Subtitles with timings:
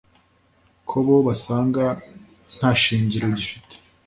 [0.87, 1.83] ko bo basanga
[2.55, 3.73] nta shingiro gifite